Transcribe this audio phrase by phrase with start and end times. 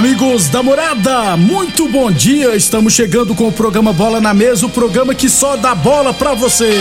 [0.00, 2.56] Amigos da morada, muito bom dia.
[2.56, 6.32] Estamos chegando com o programa Bola na Mesa o programa que só dá bola pra
[6.32, 6.72] você.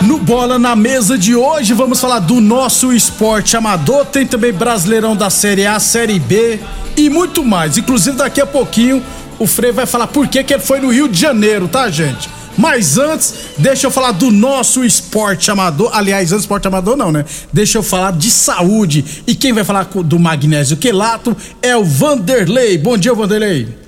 [0.00, 4.06] No Bola na Mesa de hoje, vamos falar do nosso esporte amador.
[4.06, 6.58] Tem também Brasileirão da Série A, Série B
[6.96, 7.76] e muito mais.
[7.76, 9.04] Inclusive, daqui a pouquinho,
[9.38, 12.35] o Frei vai falar por que, que ele foi no Rio de Janeiro, tá, gente?
[12.56, 15.90] Mas antes, deixa eu falar do nosso esporte amador.
[15.92, 17.24] Aliás, antes esporte amador não, né?
[17.52, 19.22] Deixa eu falar de saúde.
[19.26, 22.78] E quem vai falar do magnésio quelato é o Vanderlei.
[22.78, 23.86] Bom dia, Vanderlei.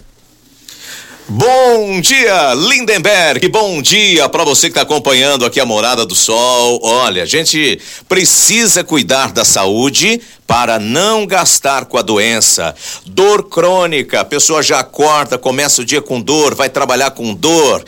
[1.31, 3.49] Bom dia, Lindenberg.
[3.49, 6.81] Bom dia para você que está acompanhando aqui a Morada do Sol.
[6.83, 7.79] Olha, a gente
[8.09, 12.75] precisa cuidar da saúde para não gastar com a doença.
[13.05, 17.85] Dor crônica, a pessoa já acorda, começa o dia com dor, vai trabalhar com dor.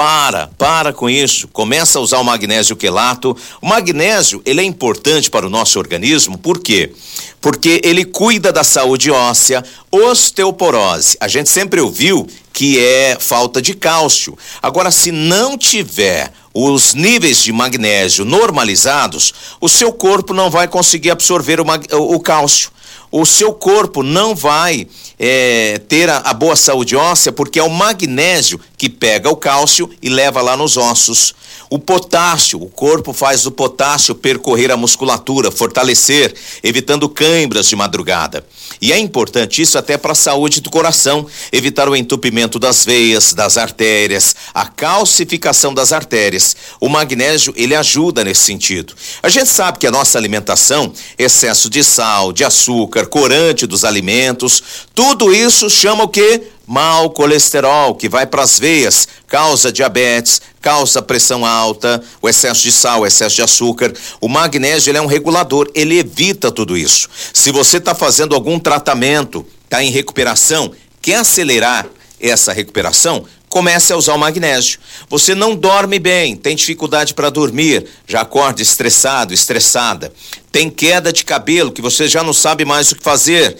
[0.00, 1.46] Para, para com isso.
[1.48, 3.36] Começa a usar o magnésio quelato.
[3.60, 6.90] O magnésio, ele é importante para o nosso organismo, por quê?
[7.38, 11.18] Porque ele cuida da saúde óssea, osteoporose.
[11.20, 14.38] A gente sempre ouviu que é falta de cálcio.
[14.62, 21.10] Agora, se não tiver os níveis de magnésio normalizados, o seu corpo não vai conseguir
[21.10, 22.70] absorver o, o cálcio.
[23.10, 24.86] O seu corpo não vai
[25.18, 29.90] é, ter a, a boa saúde óssea porque é o magnésio que pega o cálcio
[30.00, 31.34] e leva lá nos ossos.
[31.72, 38.44] O potássio, o corpo faz o potássio percorrer a musculatura, fortalecer, evitando câimbras de madrugada.
[38.82, 43.32] E é importante isso até para a saúde do coração, evitar o entupimento das veias,
[43.32, 46.56] das artérias, a calcificação das artérias.
[46.80, 48.92] O magnésio, ele ajuda nesse sentido.
[49.22, 54.60] A gente sabe que a nossa alimentação, excesso de sal, de açúcar, corante dos alimentos,
[54.92, 56.42] tudo isso chama o quê?
[56.72, 62.70] Mau colesterol que vai para as veias, causa diabetes, causa pressão alta, o excesso de
[62.70, 63.92] sal, o excesso de açúcar.
[64.20, 67.08] O magnésio é um regulador, ele evita tudo isso.
[67.34, 70.70] Se você está fazendo algum tratamento, está em recuperação,
[71.02, 71.88] quer acelerar
[72.20, 74.78] essa recuperação, comece a usar o magnésio.
[75.08, 80.12] Você não dorme bem, tem dificuldade para dormir, já acorda estressado, estressada,
[80.52, 83.56] tem queda de cabelo que você já não sabe mais o que fazer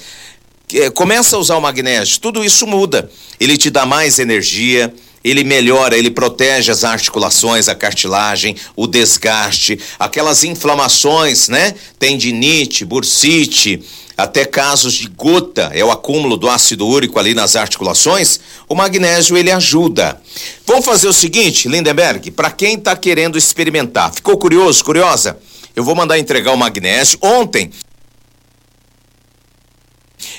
[0.95, 3.11] começa a usar o magnésio, tudo isso muda.
[3.39, 4.93] Ele te dá mais energia,
[5.23, 11.75] ele melhora, ele protege as articulações, a cartilagem, o desgaste, aquelas inflamações, né?
[11.99, 13.83] Tendinite, bursite,
[14.17, 18.41] até casos de gota, é o acúmulo do ácido úrico ali nas articulações.
[18.69, 20.21] O magnésio ele ajuda.
[20.67, 25.39] Vamos fazer o seguinte, Lindenberg, para quem está querendo experimentar, ficou curioso, curiosa?
[25.75, 27.19] Eu vou mandar entregar o magnésio.
[27.23, 27.71] Ontem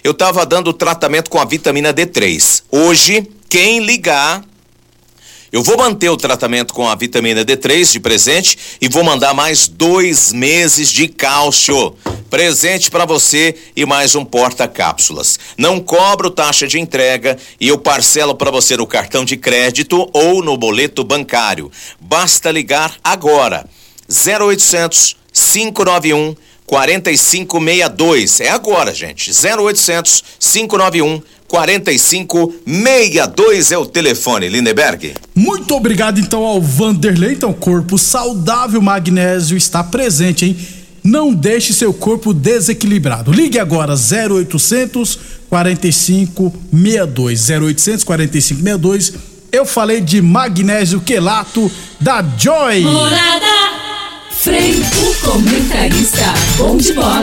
[0.04, 2.64] eu estava dando tratamento com a vitamina D3.
[2.72, 4.44] Hoje, quem ligar,
[5.52, 9.68] eu vou manter o tratamento com a vitamina D3 de presente e vou mandar mais
[9.68, 11.96] dois meses de cálcio.
[12.30, 15.38] Presente para você e mais um porta-cápsulas.
[15.58, 20.42] Não cobro taxa de entrega e eu parcelo para você no cartão de crédito ou
[20.42, 21.70] no boleto bancário.
[22.00, 23.68] Basta ligar agora.
[24.10, 26.36] 0800 591
[26.72, 28.40] 4562.
[28.40, 29.30] É agora, gente.
[29.30, 35.14] 0800 591 4562 é o telefone, Lindeberg.
[35.36, 37.34] Muito obrigado então ao Vanderlei.
[37.34, 40.56] Então, corpo saudável, magnésio está presente, hein?
[41.04, 43.34] Não deixe seu corpo desequilibrado.
[43.34, 45.20] Ligue agora 0800
[45.50, 49.14] 45 62 0800 45 62
[49.52, 51.70] eu falei de magnésio quelato
[52.00, 52.80] da Joy.
[52.80, 53.91] Morada.
[54.42, 56.34] Frei, o comentarista.
[56.58, 57.22] Bom de bola.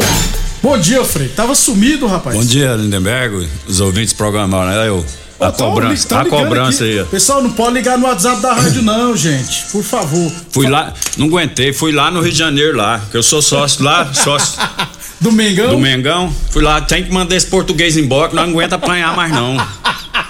[0.62, 1.28] Bom dia, Frei.
[1.28, 2.36] Tava sumido, rapaz.
[2.36, 4.86] Bom dia, Lindenberg, os ouvintes do programa, né?
[4.88, 5.04] Eu,
[5.40, 6.92] a cobrança, tão a cobrança aqui.
[6.92, 7.00] aí.
[7.00, 7.04] ó.
[7.06, 9.64] Pessoal, não pode ligar no WhatsApp da rádio, não, gente.
[9.72, 10.30] Por favor.
[10.52, 13.82] Fui lá, não aguentei, fui lá no Rio de Janeiro lá, que eu sou sócio
[13.84, 14.60] lá, sócio
[15.20, 15.70] Do Mengão?
[15.70, 16.32] do Mengão.
[16.50, 19.56] Fui lá, tem que mandar esse português embora, que não aguenta apanhar mais não.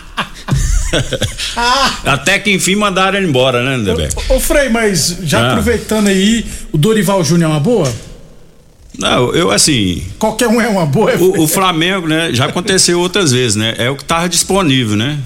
[2.04, 4.14] Até que enfim mandaram ele embora, né, Lindenberg?
[4.28, 5.50] Ô, ô, Frei, mas já Ah.
[5.50, 7.92] aproveitando aí, o Dorival Júnior é uma boa?
[8.98, 13.30] Não, eu assim, Qualquer um é uma boa, o, o Flamengo, né, já aconteceu outras
[13.30, 13.74] vezes, né?
[13.78, 15.18] É o que tava disponível, né?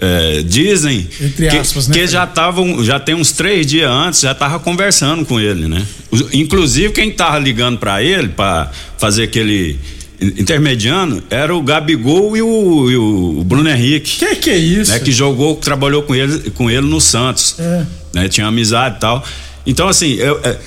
[0.00, 4.20] É, dizem Entre que, aspas, né, que já estavam, já tem uns três dias antes,
[4.20, 5.84] já tava conversando com ele, né?
[6.32, 9.78] Inclusive quem tava ligando para ele para fazer aquele
[10.20, 14.92] intermediano era o Gabigol e o, e o Bruno Henrique, Que que é isso?
[14.92, 14.98] né?
[14.98, 17.84] Que jogou, trabalhou com ele, com ele no Santos, É.
[18.14, 18.28] né?
[18.28, 19.24] Tinha amizade e tal.
[19.66, 20.58] Então assim, é, é-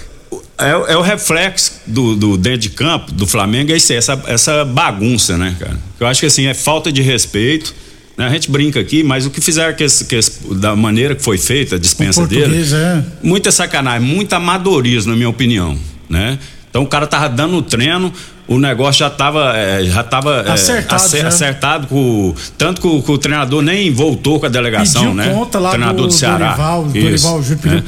[0.58, 4.22] é- é o reflexo do, do dentro de campo do Flamengo é isso, aí, essa,
[4.28, 5.78] essa bagunça, né, cara?
[6.00, 7.74] Eu acho que assim é falta de respeito.
[8.16, 8.28] né?
[8.28, 11.24] A gente brinca aqui, mas o que fizeram que esse- que esse- da maneira que
[11.24, 13.04] foi feita a dispensa dele, é.
[13.24, 15.76] muita sacanagem, muito amadorismo, na minha opinião,
[16.08, 16.38] né?
[16.74, 18.12] Então o cara tava dando o treino,
[18.48, 21.96] o negócio já tava, eh, já tava eh, Acertado acer- acertado com
[22.30, 25.30] o- tanto que o, que o treinador nem voltou com a delegação, Pediu né?
[25.32, 26.48] conta lá treinador do do, Ceará.
[26.56, 27.72] Dorival, Isso, Dorival pediu.
[27.78, 27.84] né?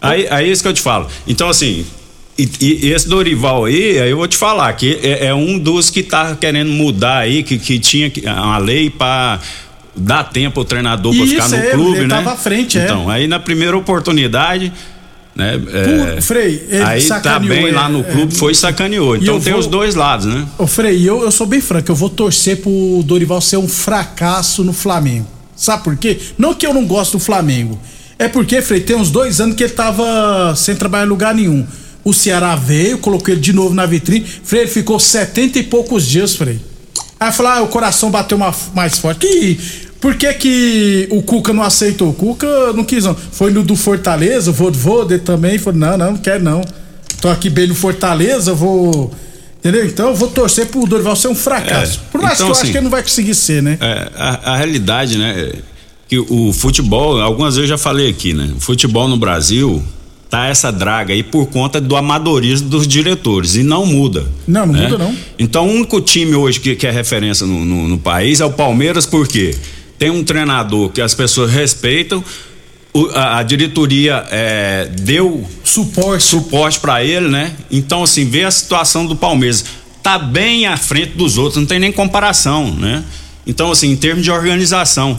[0.00, 1.06] Aí, aí é isso que eu te falo.
[1.26, 1.86] Então, assim,
[2.38, 5.88] e, e- esse Dorival aí, aí eu vou te falar que é, é um dos
[5.88, 9.38] que tá querendo mudar aí, que, que tinha uma lei para
[9.96, 12.16] dar tempo ao treinador para ficar no é, clube, ele né?
[12.16, 12.84] tava à frente, é.
[12.84, 14.70] Então, aí na primeira oportunidade,
[15.34, 15.54] né?
[15.72, 18.02] é, Por- Frei, ele aí tá sacaneou, bem é, lá no é.
[18.04, 19.16] clube, foi e sacaneou.
[19.16, 20.46] Então tem vou- os dois lados, né?
[20.58, 24.62] Ô Frei, eu, eu sou bem franco, eu vou torcer pro Dorival ser um fracasso
[24.64, 25.26] no Flamengo.
[25.56, 26.18] Sabe por quê?
[26.36, 27.78] Não que eu não gosto do Flamengo.
[28.18, 31.66] É porque, Frei, tem uns dois anos que ele tava sem trabalhar em lugar nenhum.
[32.04, 34.24] O Ceará veio, colocou ele de novo na vitrine.
[34.44, 36.60] Frei, ele ficou setenta e poucos dias, Frei.
[37.18, 39.20] Aí falou, ah, o coração bateu ma- mais forte.
[39.26, 39.58] Que,
[40.02, 42.10] por que que o Cuca não aceitou?
[42.10, 43.14] O Cuca não quis não.
[43.14, 45.56] Foi no do Fortaleza, o Vodvode também.
[45.58, 46.60] Falou, não, não, não quero não.
[47.20, 49.10] Tô aqui bem no Fortaleza, vou...
[49.60, 49.86] Entendeu?
[49.86, 52.00] Então eu vou torcer pro Dorival ser um fracasso.
[52.08, 53.78] É, Por mais então, que eu acho assim, que ele não vai conseguir ser, né?
[53.80, 55.50] É, a, a realidade, né?
[55.54, 55.58] é
[56.08, 58.50] Que o futebol, algumas vezes eu já falei aqui, né?
[58.56, 59.80] O futebol no Brasil
[60.28, 64.26] tá essa draga aí por conta do amadorismo dos diretores e não muda.
[64.48, 64.88] Não, não né?
[64.88, 65.14] muda, não.
[65.38, 68.50] Então, o único time hoje que, que é referência no, no- no país é o
[68.50, 69.54] Palmeiras, por quê?
[69.98, 72.24] Tem um treinador que as pessoas respeitam,
[72.92, 76.24] o- a, a diretoria é, deu Suporte.
[76.24, 77.52] suporte para ele, né?
[77.70, 79.64] Então, assim, vê a situação do Palmeiras.
[80.02, 83.04] Tá bem à frente dos outros, não tem nem comparação, né?
[83.46, 85.18] Então, assim, em termos de organização.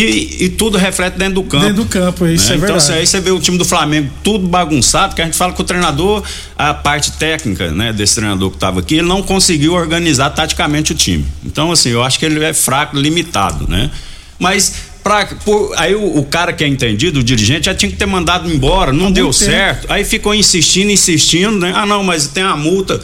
[0.00, 1.64] E, e tudo reflete dentro do campo.
[1.64, 2.84] Dentro do campo, isso é então, verdade.
[2.84, 5.60] assim, aí você vê o time do Flamengo tudo bagunçado, que a gente fala que
[5.60, 6.22] o treinador,
[6.56, 10.94] a parte técnica, né, desse treinador que estava aqui, ele não conseguiu organizar taticamente o
[10.94, 11.24] time.
[11.44, 13.90] Então, assim, eu acho que ele é fraco, limitado, né?
[14.38, 14.72] Mas
[15.02, 18.06] pra, por- aí o, o cara que é entendido, o dirigente, já tinha que ter
[18.06, 19.32] mandado embora, não Há deu tempo.
[19.32, 19.86] certo.
[19.90, 21.72] Aí ficou insistindo, insistindo, né?
[21.74, 23.00] Ah, não, mas tem a multa.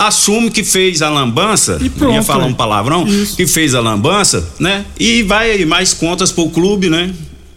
[0.00, 2.46] Assume que fez a lambança, E não ia pronto, falar é.
[2.46, 3.36] um palavrão, Isso.
[3.36, 4.84] que fez a lambança, né?
[4.98, 7.10] E vai aí mais contas pro clube, né?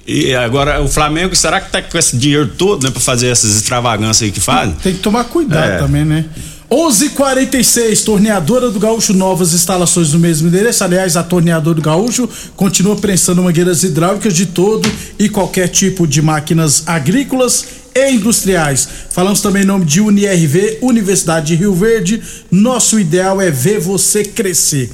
[0.07, 3.55] E agora o Flamengo, será que tá com esse dinheiro todo, né, pra fazer essas
[3.55, 4.75] extravagâncias aí que fazem?
[4.81, 5.77] Tem que tomar cuidado É.
[5.77, 6.25] também, né?
[6.69, 10.83] 11:46 Torneadora do Gaúcho, novas instalações no mesmo endereço.
[10.83, 16.21] Aliás, a Torneadora do Gaúcho continua prensando mangueiras hidráulicas de todo e qualquer tipo de
[16.21, 18.88] máquinas agrícolas e industriais.
[19.10, 22.21] Falamos também em nome de UniRV, Universidade de Rio Verde.
[22.50, 24.91] Nosso ideal é ver você crescer.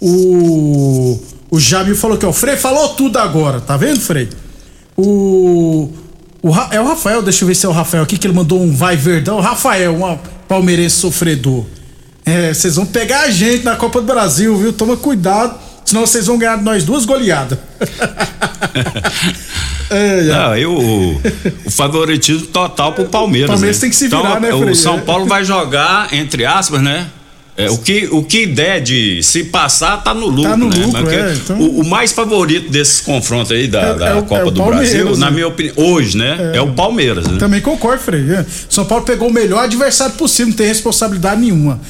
[0.00, 1.18] O
[1.50, 4.28] o Jamil falou que o Frei falou tudo agora, tá vendo, Frei?
[4.96, 5.90] O,
[6.42, 8.60] o é o Rafael, deixa eu ver se é o Rafael aqui que ele mandou
[8.60, 9.40] um vai verdão.
[9.40, 11.64] Rafael, um palmeirense sofredor.
[12.24, 14.72] É, vocês vão pegar a gente na Copa do Brasil, viu?
[14.72, 17.58] Toma cuidado, senão vocês vão ganhar de nós duas goleadas.
[19.90, 20.22] É, é.
[20.24, 21.20] Não, eu, o,
[21.64, 23.48] o favoritismo total pro Palmeiras.
[23.50, 23.80] Palmeiras né?
[23.80, 24.74] tem que se virar, então, né, O Frei?
[24.74, 25.00] São É.
[25.00, 27.06] Paulo vai jogar, entre aspas, né?
[27.56, 30.76] É, o, que, o que der de se passar tá no lucro, Tá no né?
[30.84, 34.14] lucro, porque é, então- o, o mais favorito desses confrontos aí da, É- da é
[34.14, 35.32] o- Copa é o do Brasil, na né?
[35.32, 36.52] minha opinião, hoje, né?
[36.54, 37.38] É, o Palmeiras, né?
[37.38, 38.30] Também concordo, Frei.
[38.30, 38.44] É.
[38.68, 41.80] São Paulo pegou o melhor adversário possível, não tem responsabilidade nenhuma.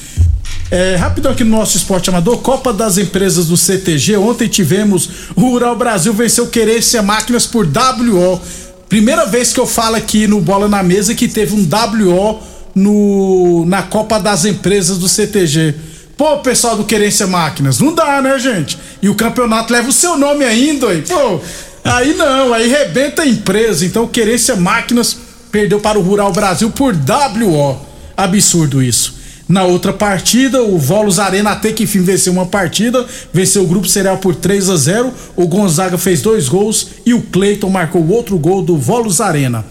[0.71, 4.17] É, rapidão aqui no nosso esporte amador, Copa das Empresas do CTG.
[4.17, 8.39] Ontem tivemos o Rural Brasil venceu Querência Máquinas por WO.
[8.87, 12.39] Primeira vez que eu falo aqui no Bola na Mesa que teve um WO
[12.75, 15.75] no, na Copa das Empresas do CTG.
[16.15, 18.77] Pô, pessoal do Querência Máquinas, não dá, né, gente?
[19.01, 21.01] E o campeonato leva o seu nome ainda, aí.
[21.01, 21.39] Pô,
[21.83, 23.85] Aí não, aí rebenta a empresa.
[23.85, 25.17] Então, Querência Máquinas
[25.51, 27.79] perdeu para o Rural Brasil por WO.
[28.15, 29.18] Absurdo isso.
[29.49, 33.03] Na outra partida, o Volos Arena até que enfim venceu uma partida,
[33.33, 35.11] venceu o Grupo Cereal por 3 a 0.
[35.35, 39.65] O Gonzaga fez dois gols e o Cleiton marcou outro gol do Volos Arena.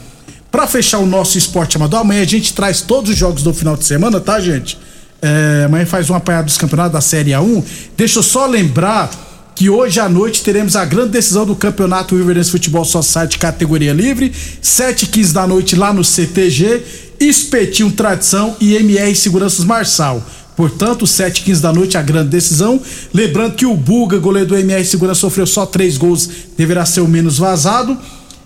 [0.50, 3.76] Para fechar o nosso esporte amador, amanhã a gente traz todos os jogos do final
[3.76, 4.76] de semana, tá, gente?
[5.22, 7.62] É, amanhã faz um apanhado dos campeonatos da Série A1.
[7.96, 9.10] Deixa eu só lembrar
[9.54, 14.32] que hoje à noite teremos a grande decisão do campeonato Riverdense Futebol Society categoria livre,
[14.60, 16.82] 7 h 15 da noite lá no CTG,
[17.20, 20.24] Espetinho Tradição e MR Seguranças Marçal.
[20.56, 22.80] Portanto, 7 h 15 da noite, a grande decisão.
[23.14, 27.08] Lembrando que o Buga, goleiro do MR Segurança, sofreu só três gols, deverá ser o
[27.08, 27.96] menos vazado.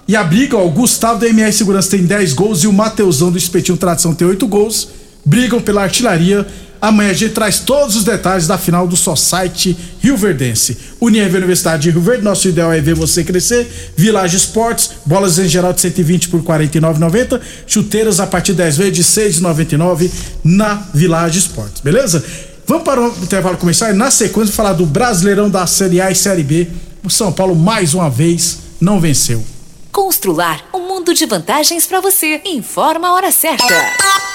[0.07, 3.31] E a briga, ó, o Gustavo do MR Segurança tem 10 gols e o Mateusão
[3.31, 4.89] do Espetinho Tradição tem 8 gols.
[5.25, 6.47] Brigam pela artilharia
[6.83, 10.77] Amanhã a gente traz todos os detalhes da final do Society Rio Verdense.
[11.01, 13.93] Unirv Universidade de Rio Verde, nosso ideal é ver você crescer.
[13.97, 17.41] Village Esportes, bolas em geral de 120 por 49,90.
[17.69, 20.11] Chuteiras a partir de 10 vezes de 6,99
[20.43, 22.25] na Village Esportes, beleza?
[22.67, 26.17] Vamos para o intervalo começar e na sequência falar do Brasileirão da Série A e
[26.17, 26.67] Série B.
[27.05, 29.45] O São Paulo mais uma vez não venceu.
[29.93, 32.41] Constrular um mundo de vantagens para você.
[32.45, 34.32] Informa a hora certa.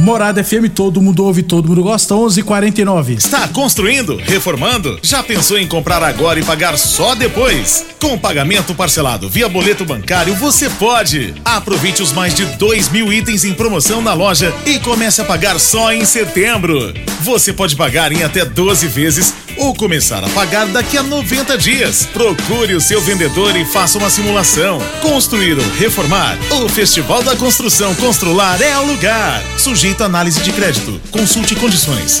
[0.00, 3.14] Morada FM, todo mundo ouve, todo mundo gosta, 11:49.
[3.14, 4.16] Está construindo?
[4.16, 4.96] Reformando?
[5.02, 7.84] Já pensou em comprar agora e pagar só depois?
[8.00, 11.34] Com pagamento parcelado via boleto bancário, você pode.
[11.44, 15.58] Aproveite os mais de 2 mil itens em promoção na loja e comece a pagar
[15.58, 16.94] só em setembro.
[17.22, 22.06] Você pode pagar em até 12 vezes ou começar a pagar daqui a 90 dias.
[22.12, 24.78] Procure o seu vendedor e faça uma simulação.
[25.02, 26.38] Construir ou reformar?
[26.62, 29.42] O Festival da Construção Constrular é o lugar.
[29.88, 31.00] Sujeito análise de crédito.
[31.10, 32.20] Consulte condições.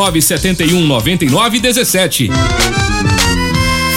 [0.09, 3.10] 971 99 17.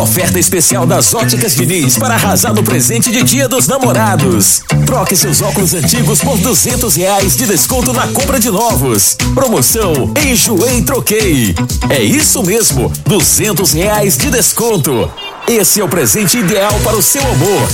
[0.00, 4.62] Oferta especial das Óticas Diniz para arrasar no presente de Dia dos Namorados.
[4.86, 9.16] Troque seus óculos antigos por duzentos reais de desconto na compra de novos.
[9.34, 11.54] Promoção Enjoei Troquei.
[11.88, 15.10] É isso mesmo, duzentos reais de desconto.
[15.48, 17.68] Esse é o presente ideal para o seu amor.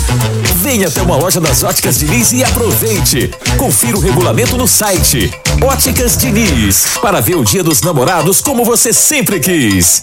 [0.63, 3.31] Venha até uma loja das Óticas Diniz e aproveite.
[3.59, 5.31] Confira o regulamento no site
[5.63, 10.03] Óticas Diniz para ver o Dia dos Namorados como você sempre quis.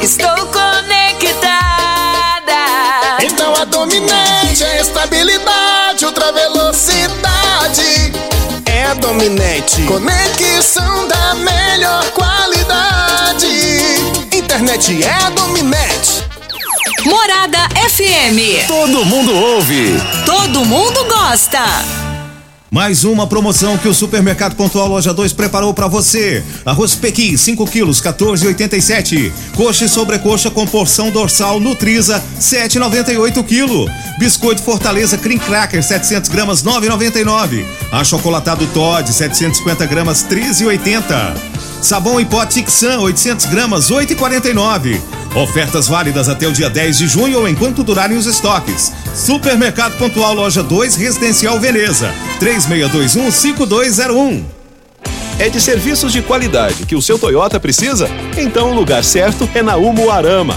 [0.00, 1.44] Estou conectada.
[3.22, 8.12] Então a Dominete é estabilidade, ultra velocidade.
[8.64, 9.82] É a Dominete.
[9.82, 13.46] Conexão da melhor qualidade.
[14.32, 16.24] Internet é a Dominete.
[17.04, 17.58] Morada
[17.90, 18.66] FM.
[18.66, 20.00] Todo mundo ouve.
[20.24, 22.03] Todo mundo gosta.
[22.74, 26.42] Mais uma promoção que o Supermercado Pontual Loja 2 preparou para você.
[26.66, 29.30] Arroz Pequi, 5 quilos, 14,87.
[29.54, 33.88] Coxa e sobrecoxa com porção dorsal Nutriza, 7,98 quilo.
[34.18, 37.64] Biscoito Fortaleza Cream Cracker, 700 gramas, 9,99.
[37.92, 41.36] Achocolatado Todd, 750 gramas, 13,80.
[41.80, 45.00] Sabão em pó Tixan, 800 gramas, 8,49.
[45.34, 48.92] Ofertas válidas até o dia 10 de junho ou enquanto durarem os estoques.
[49.12, 52.14] Supermercado Pontual Loja 2, Residencial Veneza.
[52.40, 54.44] 3621-5201.
[55.36, 58.08] É de serviços de qualidade que o seu Toyota precisa?
[58.36, 60.56] Então o lugar certo é na Umuarama.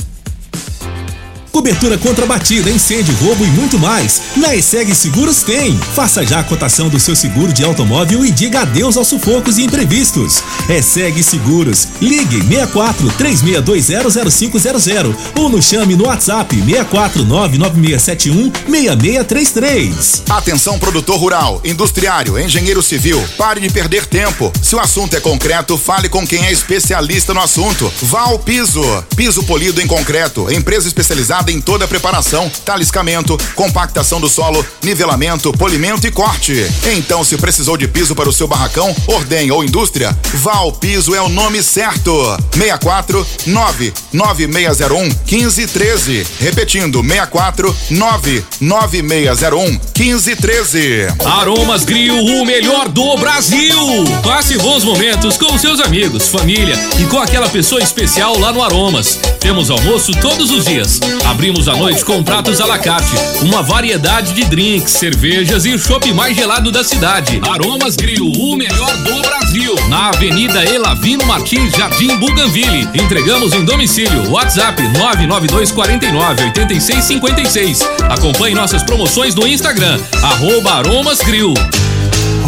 [1.61, 4.19] Cobertura contra batida, incêndio, roubo e muito mais.
[4.35, 5.77] Na ESEG Seguros tem.
[5.93, 9.65] Faça já a cotação do seu seguro de automóvel e diga adeus aos sufocos e
[9.65, 10.41] imprevistos.
[10.67, 11.87] ESEG Seguros.
[12.01, 20.23] Ligue 64 36200500 ou nos chame no WhatsApp 64 99671 6633.
[20.31, 24.51] Atenção produtor rural, industriário, engenheiro civil, pare de perder tempo.
[24.63, 27.93] Se o assunto é concreto, fale com quem é especialista no assunto.
[28.01, 28.81] Vá ao Piso.
[29.15, 35.51] Piso polido em concreto, empresa especializada em toda a preparação, taliscamento, compactação do solo, nivelamento,
[35.53, 36.65] polimento e corte.
[36.95, 41.13] Então, se precisou de piso para o seu barracão, ordem ou indústria, vá ao Piso
[41.13, 42.11] é o nome certo.
[42.53, 46.27] 64 99601 1513.
[46.39, 51.07] Repetindo, 64 99601 1513.
[51.23, 53.77] Aromas Grill, o melhor do Brasil.
[54.23, 59.19] Passe bons momentos com seus amigos, família e com aquela pessoa especial lá no Aromas.
[59.39, 60.99] Temos almoço todos os dias.
[61.41, 65.79] Abrimos a noite com pratos à la carte, uma variedade de drinks, cervejas e o
[65.79, 67.41] chopp mais gelado da cidade.
[67.41, 69.73] Aromas Grill, o melhor do Brasil.
[69.89, 72.87] Na Avenida Elavino Martins, Jardim Buganville.
[72.93, 74.29] Entregamos em domicílio.
[74.29, 77.89] WhatsApp 99249 8656.
[78.07, 81.55] Acompanhe nossas promoções no Instagram, arroba Aromas Grill.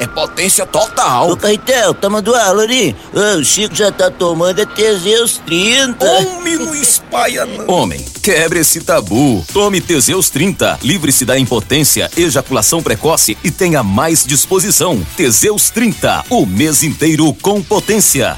[0.00, 1.30] é potência total.
[1.30, 2.94] Ô, Caetel, tá mandando ali?
[3.12, 6.04] Ô, o Chico já tá tomando é Teseus 30.
[6.04, 7.68] Homem, não espalha não.
[7.68, 9.44] Homem, quebre esse tabu.
[9.52, 10.78] Tome Teseus 30.
[10.82, 15.04] Livre-se da impotência, ejaculação precoce e tenha mais disposição.
[15.16, 16.24] Teseus 30.
[16.30, 18.36] O mês inteiro com potência.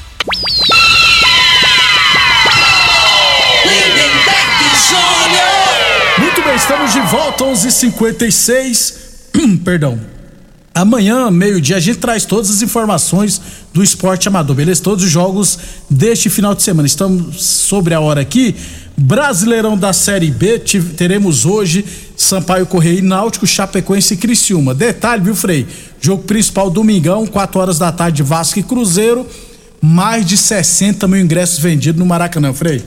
[6.17, 8.93] Muito bem, estamos de volta, 11:56.
[9.63, 10.16] Perdão.
[10.77, 13.41] Amanhã, meio-dia, a gente traz todas as informações
[13.73, 14.79] do esporte amador, beleza?
[14.79, 15.57] Todos os jogos
[15.89, 16.85] deste final de semana.
[16.85, 18.55] Estamos sobre a hora aqui.
[18.95, 20.59] Brasileirão da Série B,
[20.95, 21.83] teremos hoje
[22.15, 24.75] Sampaio Correia e Náutico, Chapecoense e Criciúma.
[24.75, 25.65] Detalhe, viu, Frei?
[25.99, 29.25] Jogo principal domingão, 4 horas da tarde, Vasco e Cruzeiro.
[29.81, 32.83] Mais de 60 mil ingressos vendidos no Maracanã, Frei.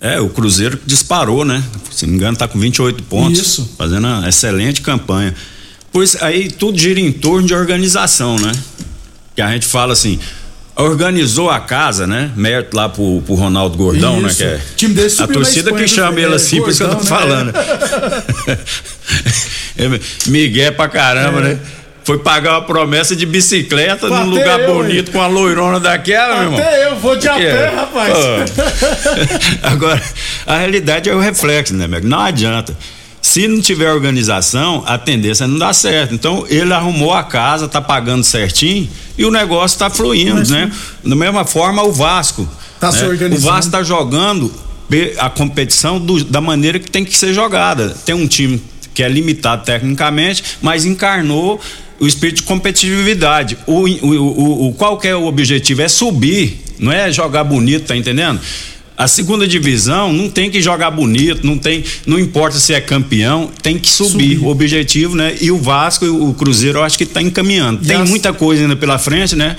[0.00, 1.62] É, o Cruzeiro disparou, né?
[1.92, 3.38] Se não me engano, tá com 28 pontos.
[3.38, 3.70] Isso.
[3.78, 5.32] Fazendo uma excelente campanha.
[5.94, 8.50] Pois aí tudo gira em torno de organização, né?
[9.36, 10.18] Que a gente fala assim,
[10.74, 12.32] organizou a casa, né?
[12.34, 14.26] Mérito lá pro, pro Ronaldo Gordão, né?
[14.28, 14.38] Isso.
[14.38, 16.24] Que é time dele a torcida que chama Frei?
[16.24, 17.52] ele É, assim, por isso que eu tô Gordão, falando.
[18.48, 18.58] né?
[19.78, 21.42] É, Miguel pra caramba, É.
[21.42, 21.58] né?
[22.02, 25.12] Foi pagar uma promessa de bicicleta Até num lugar eu, bonito hein?
[25.12, 26.58] com uma loirona daquela, meu irmão.
[26.58, 27.74] Até eu vou de a Que pé, é?
[27.74, 28.12] rapaz.
[28.12, 28.62] Pô.
[29.66, 30.02] Agora,
[30.44, 31.86] a realidade é o reflexo, né?
[32.02, 32.76] Não adianta.
[33.34, 36.14] Se não tiver organização, a tendência é não dar certo.
[36.14, 40.70] Então, ele arrumou a casa, tá pagando certinho e o negócio tá fluindo, né?
[41.04, 42.48] Da mesma forma, o Vasco.
[42.78, 42.98] Tá né?
[42.98, 43.44] se organizando.
[43.44, 44.52] O Vasco tá jogando
[45.18, 47.96] a competição do- da maneira que tem que ser jogada.
[48.06, 48.62] Tem um time
[48.94, 51.60] que é limitado tecnicamente, mas encarnou
[51.98, 53.58] o espírito de competitividade.
[53.66, 55.82] O, o, o, o- qual que é o objetivo?
[55.82, 58.40] É subir, não é jogar bonito, tá entendendo?
[58.96, 63.50] A segunda divisão não tem que jogar bonito, não tem, não importa se é campeão,
[63.60, 65.34] tem que subir, o objetivo, né?
[65.40, 67.84] E o Vasco e o Cruzeiro eu acho que tá encaminhando.
[67.84, 69.56] Tem as- muita coisa ainda pela frente, né?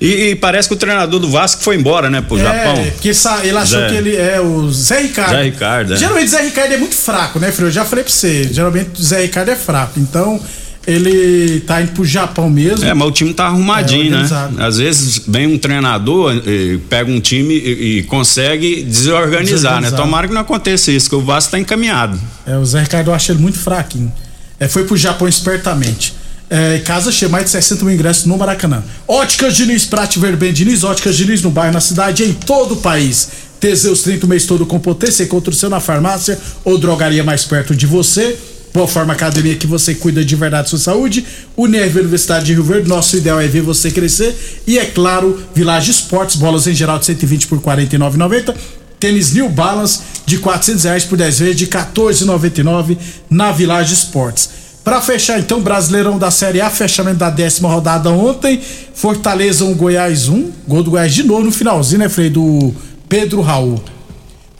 [0.00, 2.74] E, e parece que o treinador do Vasco foi embora, né, pro Japão.
[2.80, 3.88] É, porque sa- ele achou Zé.
[3.88, 5.30] que ele é o Zé Ricardo.
[5.32, 5.96] Zé Ricardo, é.
[5.96, 7.66] Geralmente o Zé Ricardo é muito fraco, né, Frio?
[7.66, 8.48] Eu já falei pra você.
[8.52, 9.98] Geralmente o Zé Ricardo é fraco.
[10.00, 10.40] Então,
[10.86, 12.84] ele tá indo pro Japão mesmo.
[12.84, 14.28] É, mas o time tá arrumadinho, É, né?
[14.58, 19.90] Às vezes vem um treinador, eh, pega um time e, e consegue desorganizar, Desorganizar.
[19.92, 19.96] né?
[19.96, 22.18] Tomara que não aconteça isso, que o Vasco tá encaminhado.
[22.46, 24.12] É, o Zé Ricardo eu acho ele muito fraquinho.
[24.58, 26.14] É, foi pro Japão espertamente.
[26.48, 28.82] É, casa cheia, mais de 60 mil ingressos no Maracanã.
[29.06, 33.28] Óticas Diniz, Prate Verben Diniz, Óticas Diniz no bairro, na cidade, em todo o país.
[33.60, 37.44] Teseus 30 o mês todo com potência, encontra o seu na farmácia ou drogaria mais
[37.44, 38.36] perto de você.
[38.72, 41.24] Boa Forma Academia que você cuida de verdade da sua saúde.
[41.56, 44.62] Unirv Universidade de Rio Verde, nosso ideal é ver você crescer.
[44.66, 48.54] E é claro, Village Esportes, bolas em geral de 120 por R$ 49,90.
[49.00, 52.96] Tênis New Balance de 400 reais por 10 vezes de R$ 14,99
[53.28, 54.50] na Village Esportes.
[54.84, 58.60] Para fechar então, Brasileirão da Série A, fechamento da décima rodada ontem.
[58.94, 60.50] Fortaleza 1, Goiás 1.
[60.66, 62.30] Gol do Goiás de novo no finalzinho, né, Frei?
[62.30, 62.74] Do
[63.08, 63.82] Pedro Raul.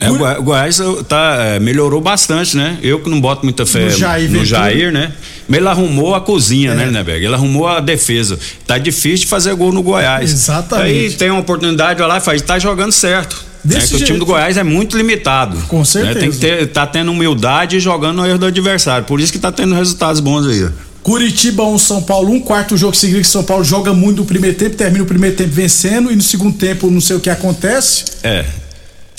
[0.01, 2.77] É, o Goi- o Goiás tá, é, melhorou bastante, né?
[2.81, 4.43] Eu que não boto muita fé No Jair no.
[4.43, 5.11] Jair, né?
[5.47, 6.75] Mas ele arrumou a cozinha, É.
[6.75, 7.23] né, Neberg?
[7.23, 8.39] Ele arrumou a defesa.
[8.65, 10.31] Tá difícil de fazer gol no Goiás.
[10.31, 10.87] Exatamente.
[10.89, 13.45] Aí tem uma oportunidade, vai lá e faz, tá jogando certo.
[13.63, 13.87] Desse né?
[13.89, 14.19] Que o time jeito.
[14.21, 15.55] do Goiás é muito limitado.
[15.67, 16.19] Com certeza.
[16.19, 19.05] Tem que ter, tá tendo humildade e jogando no erro do adversário.
[19.05, 20.67] Por isso que tá tendo resultados bons aí.
[21.03, 24.55] Curitiba 1, São Paulo 1, quarto jogo seguido que São Paulo joga muito no primeiro
[24.57, 28.05] tempo, termina o primeiro tempo vencendo e no segundo tempo não sei o que acontece.
[28.23, 28.45] É.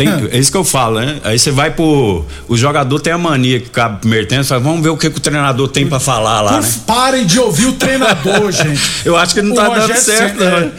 [0.04, 1.18] Tem, é isso que eu falo, né?
[1.24, 2.24] Aí você vai pro.
[2.48, 5.16] O jogador tem a mania que cabe primeiro tempo, fala, vamos ver o que, que
[5.18, 6.68] o treinador tem pra falar lá, né?
[6.86, 8.80] Parem de ouvir o treinador, gente.
[9.04, 10.58] Eu acho que não O tá dando Rogério certo, Ceni- não.
[10.58, 10.70] é.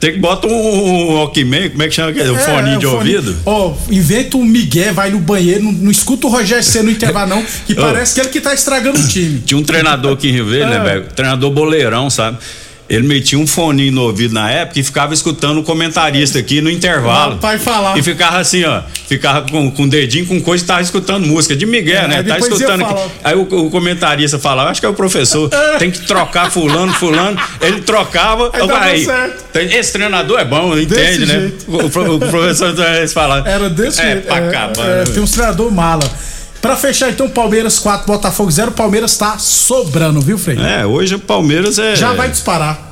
[0.00, 2.30] Tem que botar um, um Walkman, como é que chama aquele?
[2.30, 3.36] Um É, foninho de o fone- ouvido?
[3.44, 7.30] Ó, inventa um Miguel, vai no banheiro, não, não escuta o Rogério C no intervalo,
[7.30, 7.76] não, que Ô.
[7.76, 9.40] parece que ele que tá estragando o time.
[9.44, 10.82] Tinha um treinador aqui em Rio Verde, né, É.
[10.84, 11.04] velho?
[11.16, 12.38] Treinador boleirão, sabe?
[12.88, 16.70] Ele metia um foninho no ouvido na época e ficava escutando o comentarista aqui no
[16.70, 17.36] intervalo.
[17.36, 17.98] Vai falar.
[17.98, 18.80] E ficava assim, ó.
[19.06, 21.54] Ficava com, com o dedinho com coisa e tava escutando música.
[21.54, 22.16] De Miguel, É, né?
[22.18, 22.84] aí Tá escutando.
[22.84, 23.02] aqui.
[23.22, 27.38] Aí o, o comentarista falava, acho que é o professor, tem que trocar fulano, fulano.
[27.60, 28.50] Ele trocava.
[28.54, 29.06] Aí aí,
[29.52, 31.40] tem- esse treinador é bom, entende, né?
[31.40, 31.64] jeito.
[31.70, 33.46] O, o pro- o professor eles falavam.
[33.50, 34.26] Era desse é, jeito.
[34.26, 34.88] Pra é, acabar.
[34.88, 35.04] é, né?
[35.12, 36.10] tem um treinador mala.
[36.60, 38.72] Pra fechar, então, Palmeiras 4, Botafogo 0.
[38.72, 40.58] Palmeiras tá sobrando, viu, Frei?
[40.58, 41.94] É, hoje o Palmeiras é.
[41.94, 42.86] Já vai disparar.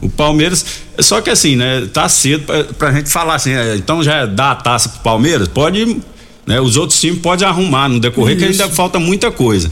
[0.00, 0.64] O Palmeiras.
[1.00, 1.88] Só que assim, né?
[1.92, 5.48] Tá cedo pra, pra gente falar assim, é, então já dá a taça pro Palmeiras?
[5.48, 5.98] Pode.
[6.46, 8.60] Né, os outros times podem arrumar no decorrer, que Isso.
[8.62, 9.70] ainda falta muita coisa.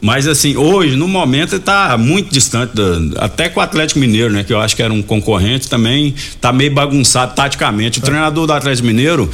[0.00, 4.30] Mas assim, hoje, no momento, ele tá muito distante, da- até com o Atlético Mineiro,
[4.32, 4.44] né?
[4.44, 7.98] Que eu acho que era um concorrente também, tá meio bagunçado taticamente.
[8.00, 9.30] O treinador do Atlético Mineiro,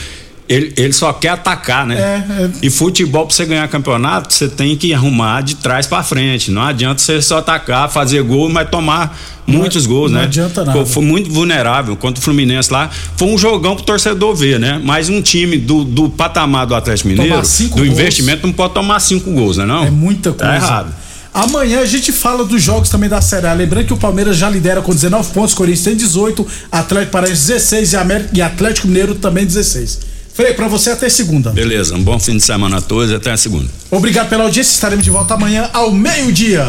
[0.49, 1.97] ele, ele só quer atacar, né?
[1.97, 2.51] É, é.
[2.63, 6.51] E futebol, pra você ganhar campeonato, você tem que arrumar de trás pra frente.
[6.51, 10.25] Não adianta você só atacar, fazer gol, mas tomar muitos gols, não né?
[10.25, 10.87] adianta nada.
[10.87, 12.91] Foi, muito vulnerável contra o Fluminense lá.
[13.17, 14.81] Foi um jogão pro torcedor ver, né?
[14.83, 17.61] Mas um time do, do patamar do Atlético Mineiro, do gols.
[17.87, 19.67] investimento, não pode tomar cinco gols, né?
[19.67, 19.85] Não?
[19.85, 20.53] É muita coisa.
[20.53, 20.95] Tá errado.
[21.35, 23.53] Amanhã a gente fala dos jogos também da Série A.
[23.53, 27.93] Lembrando que o Palmeiras já lidera com 19 pontos, Corinthians tem 18, Atlético Paranaense 16
[27.93, 30.18] e, América, e Atlético Mineiro também 16.
[30.38, 31.51] Frei, pra você até segunda.
[31.51, 33.68] Beleza, um bom fim de semana a todos e até a segunda.
[33.90, 36.64] Obrigado pela audiência, estaremos de volta amanhã ao meio-dia.